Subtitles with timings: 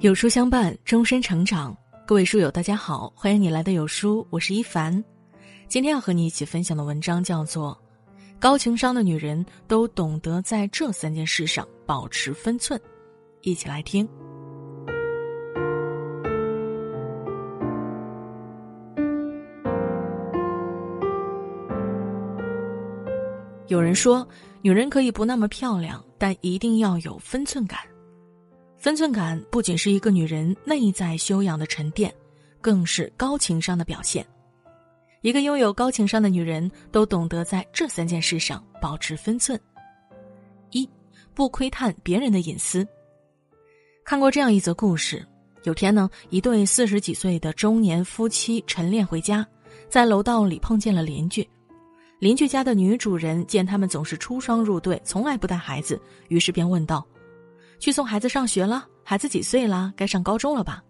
[0.00, 1.74] 有书相伴，终身成长。
[2.06, 5.02] 各位书友，大家好，欢迎你来到有书，我是一凡。
[5.68, 7.76] 今天要和你一起分享的文章叫做
[8.38, 12.78] 《高情商的女人都懂得在这三件事上保持分寸》，
[13.40, 14.06] 一起来听。
[23.66, 24.28] 有人说，
[24.60, 27.80] 女人可以不那么漂亮，但一定要有分寸感。
[28.78, 32.12] 分寸感不仅是一个女人内在修养的沉淀，
[32.60, 34.24] 更是高情商的表现。
[35.22, 39.58] 一个拥有高情商的女人，都懂得在这三件事上保持分寸：
[40.70, 40.88] 一、
[41.34, 42.86] 不窥探别人的隐私。
[44.04, 45.26] 看过这样一则故事：
[45.64, 49.44] 有天呢，一对四十几岁的中年夫妻晨练回家，
[49.88, 51.48] 在楼道里碰见了邻居。
[52.20, 57.04] 邻居家的女主人见他们总是出双入对，从来不带孩子，于是便问道
[57.78, 58.86] ：“去送孩子上学了？
[59.04, 59.92] 孩子几岁啦？
[59.96, 60.82] 该上高中了吧？”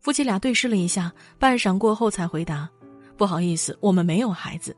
[0.00, 2.68] 夫妻俩对视了一下，半晌过后才回答
[3.16, 4.76] ：“不好意思，我们没有孩子。”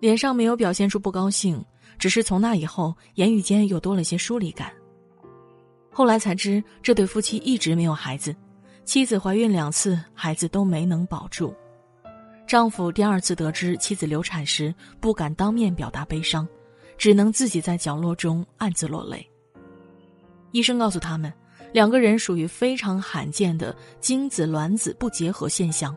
[0.00, 1.64] 脸上没有表现出不高兴，
[1.98, 4.72] 只是从那以后言语间又多了些疏离感。
[5.90, 8.34] 后来才知，这对夫妻一直没有孩子，
[8.84, 11.54] 妻子怀孕两次，孩子都没能保住。
[12.46, 16.46] 丈夫第二次得知妻子流产时，不敢当面表达悲伤，
[16.98, 19.26] 只能自己在角落中暗自落泪。
[20.52, 21.32] 医生告诉他们，
[21.72, 25.94] 两个人属于非常罕见的精子卵子不结合现象，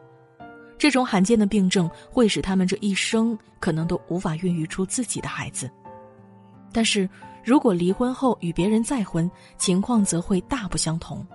[0.78, 5.70] 这种罕见的病症会使他们这一生可能都无法孕育出自己的孩子。
[6.72, 7.09] 但是
[7.44, 11.25] 如果离婚后与别人再婚，情况则会大不相同。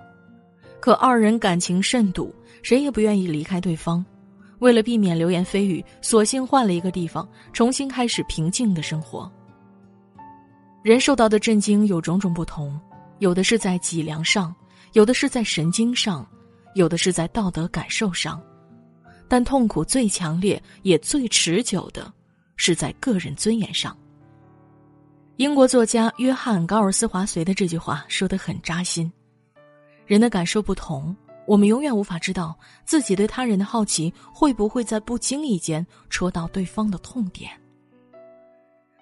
[0.80, 4.04] 可二人感情甚笃，谁也不愿意离开对方。
[4.60, 9.30] 为了避免流言蜚语，索性换了一个地方，重新开始平静的生活。
[10.82, 12.78] 人受到的震惊有种种不同，
[13.24, 14.54] 有的是在脊梁上，
[14.92, 16.28] 有的是在神经上，
[16.74, 18.38] 有的是在道德感受上，
[19.26, 22.12] 但痛苦最强烈也最持久的，
[22.56, 23.96] 是在个人尊严上。
[25.36, 29.10] 英国作家约翰·高尔斯华随的这句话说得很扎心：
[30.04, 31.16] 人的感受不同。
[31.46, 32.54] 我们永远无法知道
[32.84, 37.50] 自己对他人的好奇会不会在不经意间戳到对方的痛点。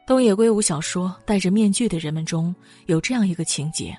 [0.06, 2.54] 东野圭吾小说《戴着面具的人们》中
[2.86, 3.96] 有这样一个情节：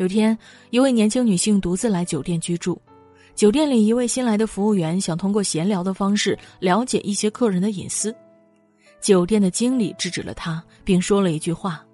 [0.00, 0.36] 有天，
[0.70, 2.80] 一位年轻女性独自来酒店居住，
[3.34, 8.16] 酒店里一位新来的服务员想通过闲聊的方式了解一些客人的隐私，
[8.98, 11.84] 酒店的经理制止了他，并说了一句话：“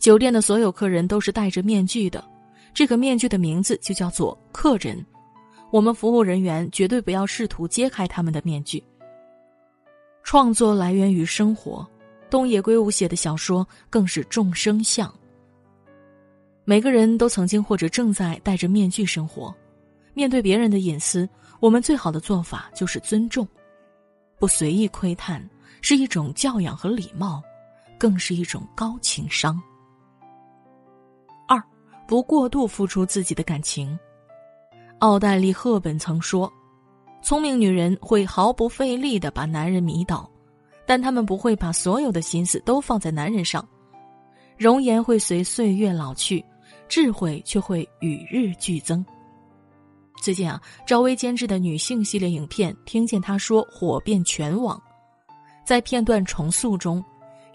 [0.00, 2.24] 酒店的所有客人都是戴着面具的。”
[2.72, 5.04] 这个面具的名字就叫做客人，
[5.70, 8.82] 我们服务人员绝对不要试图揭开他们的面具。
[10.22, 11.86] 创作来源于生活，
[12.30, 15.12] 东野圭吾写的小说更是众生相。
[16.68, 19.54] 每个人都曾经或者正在戴着面具生活，
[20.12, 21.26] 面对别人的隐私，
[21.60, 23.48] 我们最好的做法就是尊重，
[24.38, 25.42] 不随意窥探，
[25.80, 27.42] 是一种教养和礼貌，
[27.96, 29.58] 更是一种高情商。
[31.48, 31.58] 二
[32.06, 33.98] 不过度付出自己的感情。
[34.98, 36.52] 奥黛丽·赫本曾说
[37.24, 40.30] ：“聪明女人会毫不费力的把男人迷倒，
[40.84, 43.66] 但她们不会把所有的心思都放在男人上。
[44.58, 46.44] 容颜会随岁月老去，
[46.88, 49.04] 智慧却会与日俱增。”
[50.20, 54.80] 最近啊，赵薇监制的女性系列影片《听见她说》火遍全网。
[55.64, 57.04] 在片段重塑中，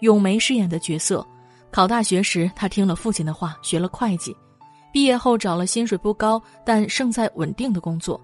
[0.00, 1.26] 咏梅饰演的角色，
[1.70, 4.34] 考大学时她听了父亲的话，学了会计。
[4.92, 8.18] 毕业后找了薪水不高但胜在稳定的工作，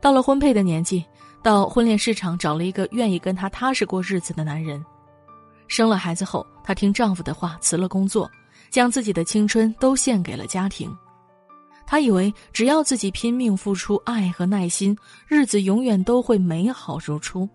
[0.00, 1.04] 到了婚配的年纪，
[1.42, 4.82] 到婚恋市场找了一个愿意跟她踏实过日子的男人。
[5.68, 8.30] 生了孩子后，她听丈夫的话辞了工作，
[8.70, 10.94] 将自己的青春都献给了家庭。
[11.86, 14.96] 她以为只要自己拼命付出爱和耐心，
[15.28, 17.48] 日子永远都会美好如初。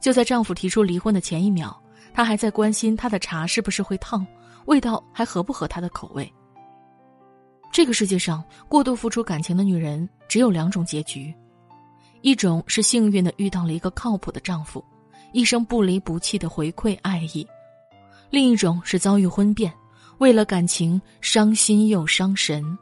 [0.00, 1.78] 就在丈夫提出离婚的前一秒，
[2.14, 4.26] 她还在关心他的茶是不是会烫，
[4.64, 6.32] 味道还合不合他的口味。
[7.70, 11.32] 这个世界上，过度付出感情的女人只有两种结局：
[12.22, 14.84] 一种是幸运的遇到了一个靠谱的丈夫，
[15.32, 17.46] 一生不离不弃的回馈爱意；
[18.30, 19.72] 另一种是遭遇婚变，
[20.20, 22.78] 为了感情伤心又伤神。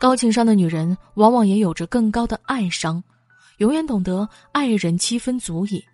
[0.00, 3.04] 高情商的女人往往也有着更高的爱商，
[3.58, 5.84] 永远懂得爱人七分足矣，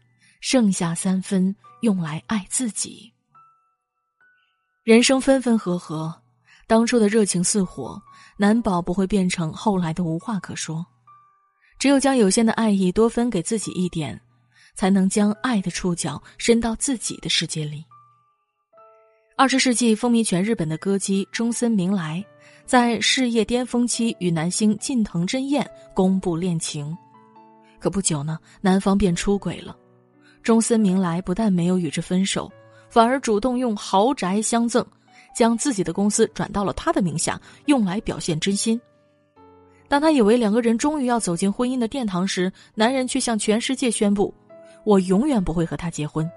[0.40, 3.12] 剩下三分用来爱自己。
[4.84, 6.14] 人生分分合合。
[6.68, 8.00] 当初的热情似火，
[8.36, 10.86] 难保不会变成后来的无话可说。
[11.80, 14.18] 只有将有限的爱意多分给自己一点，
[14.76, 17.84] 才能将爱的触角伸到自己的世界里。
[19.34, 22.22] 二十世纪风靡全日本的歌姬中森明来，
[22.66, 26.96] 在事业巅峰期与男星近藤真彦公布恋情，
[27.80, 29.74] 可不久呢，男方便出轨了。
[30.42, 32.50] 中森明来不但没有与之分手，
[32.90, 34.84] 反而主动用豪宅相赠，
[35.34, 38.78] 将自己的公司转到了他的名下，用来表现真心。
[39.88, 44.32] 当他以为两个人终于要走进婚姻的殿堂时，男人却向全世界宣布
[44.84, 46.30] ：“我永远不会和他结婚。”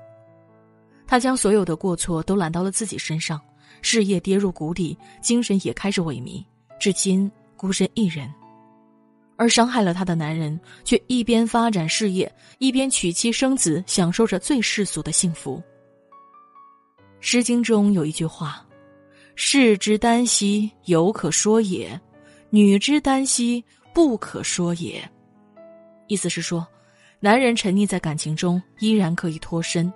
[1.08, 3.40] 他将所有的过错都揽到了自己身上，
[3.82, 6.44] 事业跌入谷底，精神也开始萎靡，
[6.80, 8.32] 至今孤身一人。
[9.38, 15.62] 而伤害了他的男人，却一边发展事业，一边娶妻生子，享受着最世俗的幸福。
[17.20, 18.66] 《诗经》中有一句话
[19.36, 22.00] ：“士之耽兮，犹可说也；
[22.50, 23.62] 女之耽兮，
[23.94, 25.04] 不可说也。”
[26.08, 26.66] 意思是说，
[27.20, 29.92] 男人沉溺在感情中依然可以脱身，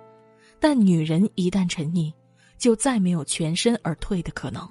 [0.60, 2.12] 但女人一旦沉溺，
[2.58, 4.68] 就再没有全身而退的可能。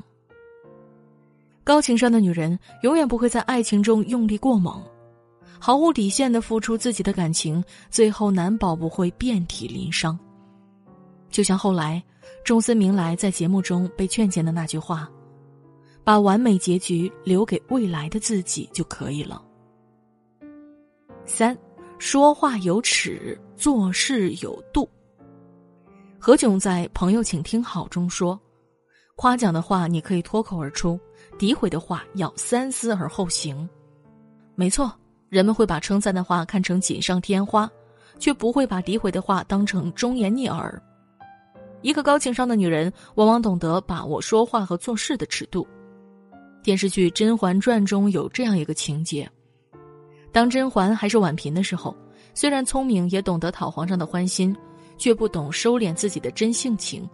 [1.63, 4.81] 高情商的女人永远不会在爱情中用力过猛，
[5.59, 10.17] 毫无底线的付出自己的感情，最后难保不会遍体鳞伤。
[11.29, 12.01] 就像后来
[12.43, 15.07] 中森明来在节目中被劝谏的那句话
[16.03, 19.43] ：“把完美结局留给未来的自己就可以了。”
[21.25, 21.55] 三，
[21.99, 24.89] 说话有尺，做事有度。
[26.21, 28.37] 何炅在《朋友，请听好》中说
[29.15, 30.99] ：“夸奖的话你可以脱口而出。”
[31.39, 33.67] 诋毁的话要三思而后行，
[34.55, 34.91] 没错，
[35.29, 37.69] 人们会把称赞的话看成锦上添花，
[38.17, 40.81] 却不会把诋毁的话当成忠言逆耳。
[41.81, 45.65] 一个高情商的女人，往往懂得把握说话和做事的尺度。
[46.61, 49.29] 电视剧《甄嬛传》中有这样一个情节：
[50.33, 51.95] 当甄嬛还是婉嫔的时候，
[52.33, 54.53] 虽然聪明，也懂得讨皇上的欢心，
[54.99, 57.09] 却不懂收敛自己的真性情。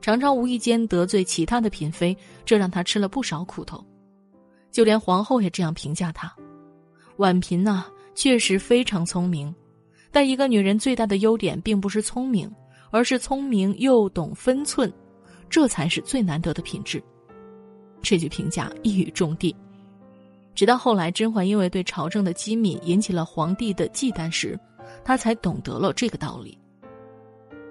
[0.00, 3.84] 常常无意间得罪其他的嫔妃，这让她吃了不少苦头。
[4.70, 6.32] 就连皇后也这样评价她：
[7.16, 9.54] 婉嫔呐，确实非常聪明，
[10.10, 12.50] 但一个女人最大的优点并不是聪明，
[12.90, 14.92] 而是聪明又懂分寸，
[15.48, 17.02] 这才是最难得的品质。
[18.00, 19.54] 这句评价一语中的。
[20.54, 24.58] 直到后来，甄嬛因为对朝政的机密引起了皇帝的忌惮时，
[25.04, 26.58] 她才懂得了这个道理。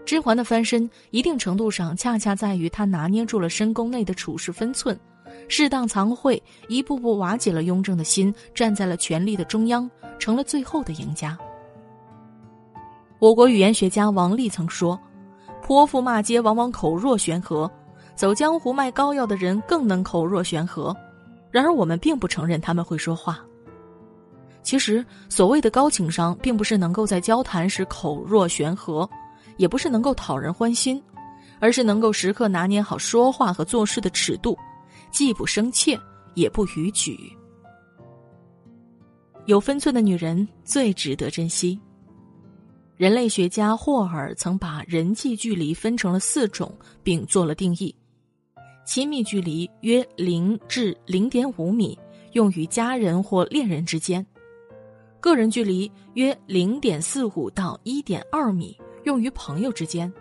[0.05, 4.99] 甄嬛的翻身，一定程度上恰恰在于她拿捏住了深宫内的处事分寸，
[5.47, 9.89] 适当藏晦，一步步瓦解了雍正的心，站在了权力的中央，
[10.19, 11.37] 成了最后的赢家。
[13.19, 14.99] 我国语言学家王立曾说
[15.61, 17.71] ：“泼妇骂街往往口若悬河，
[18.15, 20.95] 走江湖卖膏药的人更能口若悬河。
[21.51, 23.39] 然而我们并不承认他们会说话。
[24.63, 29.07] 其实所谓的高情商，并不是能够在交谈时口若悬河。”
[29.57, 31.01] 也不是能够讨人欢心，
[31.59, 34.57] 而是能够时刻拿捏好说话和做事的尺度，
[35.11, 35.99] 既不生怯，
[36.33, 37.17] 也不逾矩。
[39.45, 41.79] 有分寸的女人最值得珍惜。
[42.95, 46.71] 人类学家霍尔曾把人际距离分成了四种，
[47.01, 47.93] 并做了定义：
[48.85, 51.97] 亲密距离约零至零点五米，
[52.33, 54.23] 用于家人或恋人之间；
[55.19, 58.77] 个人距离约零点四五到一点二米。
[59.03, 60.11] 用于朋友之间，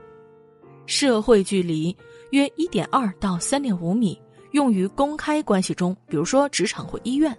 [0.86, 1.96] 社会距离
[2.30, 4.20] 约一点二到三点五米，
[4.52, 7.32] 用于公开关系中，比如说职场或医院；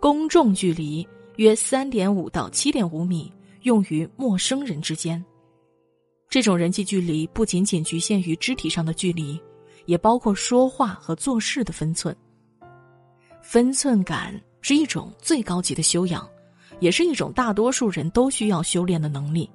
[0.00, 5.24] 公众距离约三点五到七点五米，用于陌生人之间。
[6.28, 9.40] 这种人际距离不仅仅局限于肢体上的距离，
[9.86, 12.16] 也包括说话和做事的分寸。
[13.40, 16.28] 分寸感是一种最高级的修养，
[16.80, 19.48] 也是一种大多数人都需要修炼的能力。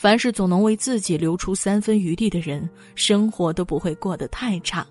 [0.00, 4.86] 凡是总能为自己留出三分余地的人，生活都不会过得太差。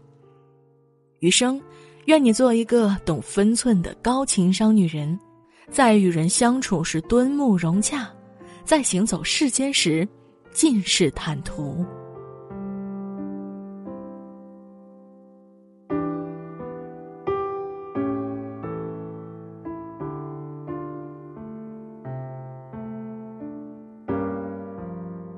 [1.17, 1.59] 余生，
[2.05, 5.19] 愿你做一个懂分寸的高情商女人，
[5.71, 8.07] 在与人相处时敦睦融洽，
[8.63, 10.07] 在行走世间时
[10.51, 11.83] 尽是坦途。